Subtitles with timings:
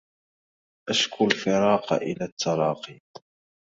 [0.89, 2.99] أشكو الفراق إلى التلاقي